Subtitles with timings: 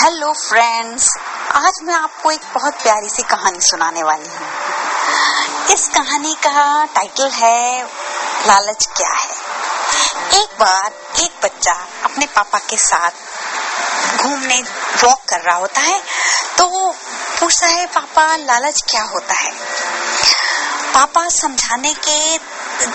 [0.00, 1.06] Friends
[1.54, 7.30] आज मैं आपको एक बहुत प्यारी सी कहानी सुनाने वाली हूँ। इस कहानी का टाइटल
[7.30, 7.82] है,
[8.46, 9.30] लालच क्या है?
[10.40, 10.92] एक बार
[11.22, 11.72] एक बच्चा
[12.04, 13.10] अपने पापा के साथ
[14.18, 14.62] घूमने
[15.04, 15.98] वॉक कर रहा होता है
[16.58, 16.92] तो
[17.40, 19.52] पूछता है, पापा, लालच क्या होता है?
[20.94, 22.38] पापा समझाने के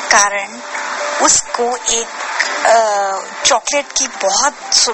[0.10, 0.60] कारण
[1.22, 2.08] उसको एक
[3.46, 4.54] चॉकलेट की बहुत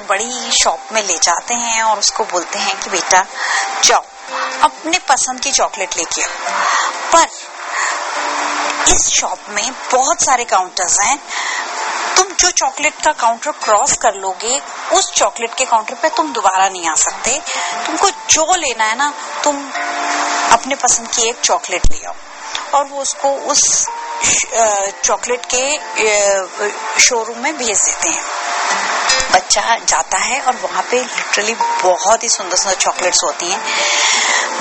[0.09, 3.25] बड़ी शॉप में ले जाते हैं और उसको बोलते हैं कि बेटा,
[3.83, 4.03] जाओ,
[4.63, 6.29] अपने पसंद की चॉकलेट लेके आओ।
[7.13, 7.27] पर
[8.87, 11.17] इस शॉप में बहुत सारे काउंटर्स हैं।
[12.17, 14.61] तुम जो चॉकलेट का काउंटर क्रॉस कर लोगे,
[14.93, 17.41] उस चॉकलेट के काउंटर पे तुम दोबारा नहीं आ सकते।
[17.85, 19.13] तुमको जो लेना है ना,
[19.43, 19.71] तुम
[20.51, 22.15] अपने पसंद की एक चॉकलेट ले आओ।
[22.73, 23.87] और वो उसको उस
[25.03, 25.63] चॉकलेट के
[27.01, 28.38] शोरूम में भेज देते हैं।
[29.33, 33.61] बच्चा जाता है और वहाँ पे लिटरली बहुत ही सुंदर सुंदर चॉकलेट्स होती हैं।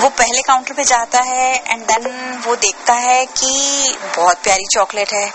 [0.01, 5.13] वो पहले काउंटर पे जाता है एंड देन वो देखता है कि बहुत प्यारी चॉकलेट
[5.13, 5.29] है।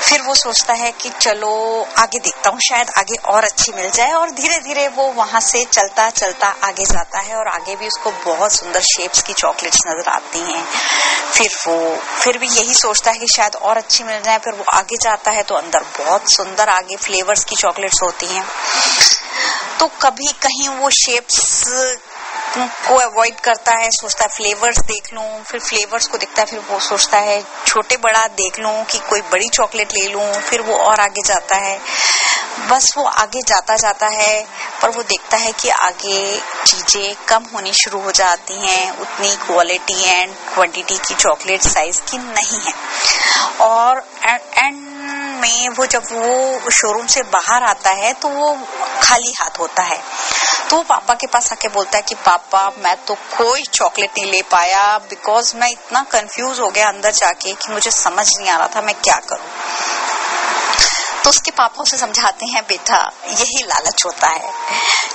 [0.00, 1.50] फिर वो सोचता है कि चलो
[1.98, 5.64] आगे देखता हूँ, शायद आगे और अच्छी मिल जाए और धीरे धीरे वो वहाँ से
[5.64, 10.10] चलता चलता आगे जाता है और आगे भी उसको बहुत सुंदर शेप्स की चॉकलेट्स नज़र
[10.10, 10.64] आती हैं।
[11.32, 14.64] फिर वो, फिर भी यही सोचता है कि शायद और अच्छी मिल जाए, फिर वो
[14.72, 18.44] आगे जाता है तो अंदर बहुत सुंदर आगे फ्लेवर्स की चॉकलेट्स होती हैं।
[19.78, 21.38] तो कभी कहीं वो शेप्स
[22.58, 26.58] को अवॉइड करता है, सोचता है फ्लेवर्स देख लूँ, फिर फ्लेवर्स को देखता है, फिर
[26.70, 30.76] वो सोचता है छोटे बड़ा देख लूँ कि कोई बड़ी चॉकलेट ले लूँ, फिर वो
[30.76, 31.78] और आगे जाता है।
[32.70, 34.46] बस वो आगे जाता जाता है,
[34.82, 40.02] पर वो देखता है कि आगे चीज़ें कम होनी शुरू हो जाती हैं, उतनी क्वालिटी
[40.04, 42.72] एंड क्वांटिटी की चॉकलेट साइज़ की नहीं है।
[43.60, 44.88] और एंड
[45.40, 48.54] में वो जब वो शोरूम से बाहर आता है तो वो
[49.02, 50.02] खाली हाथ होता है।
[50.70, 54.42] तो पापा के पास आके बोलता है कि, पापा, मैं तो कोई चॉकलेट नहीं ले
[54.42, 58.68] पाया बिकॉज़ मैं इतना कंफ्यूज हो गया अंदर जाके कि मुझे समझ नहीं आ रहा
[58.76, 59.48] था मैं क्या करूँ?
[61.24, 64.52] तो उसके पापा उसे समझाते हैं, बेटा, यही लालच होता है,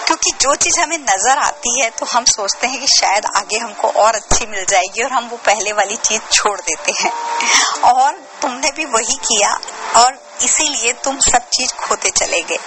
[0.06, 3.88] क्योंकि जो चीज़ हमें नज़र आती है तो हम सोचते हैं कि शायद आगे हमको
[4.02, 7.12] और अच्छी मिल जाएगी और हम वो पहले वाली चीज़ छोड़ देते हैं।
[7.92, 9.58] और तुमने भी वही किया,
[9.96, 12.58] और इसीलिए तुम सब चीज़ खोते चले गए।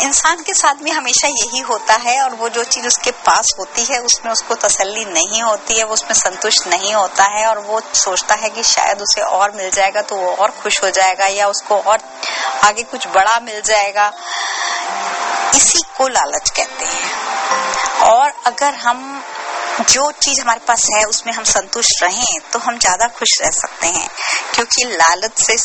[0.00, 3.84] इंसान के साथ में हमेशा यही होता है और वो जो चीज़ उसके पास होती
[3.84, 7.80] है, उसमें उसको तसल्ली नहीं होती है, वो उसमें संतुष्ट नहीं होता है और वो
[7.94, 11.48] सोचता है कि शायद उसे और मिल जाएगा तो वो और खुश हो जाएगा या
[11.48, 11.98] उसको और
[12.64, 14.12] आगे कुछ बड़ा मिल जाएगा।
[15.56, 17.12] इसी को लालच कहते हैं।
[18.00, 19.24] और अगर हम
[19.80, 23.86] जो चीज़ हमारे पास है, उसमें हम संतुष्ट रहें तो हम ज़्यादा खुश रह सकते
[23.88, 24.08] हैं।
[24.54, 25.56] क्योंकि लालच से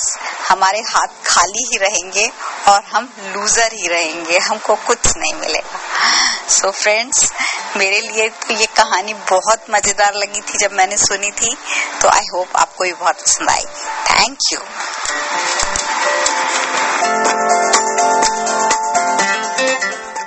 [0.49, 2.29] हमारे हाथ खाली ही रहेंगे
[2.67, 5.79] और हम लूजर ही रहेंगे, हमको कुछ नहीं मिलेगा।
[6.49, 7.31] सो so फ्रेंड्स
[7.77, 11.55] मेरे लिए तो ये कहानी बहुत मज़ेदार लगी थी जब मैंने सुनी थी
[12.01, 14.59] तो आई होप आपको ये बहुत पसंद आएगी थैंक यू